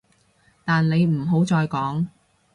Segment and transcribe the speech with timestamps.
[0.65, 2.07] 但你唔好再講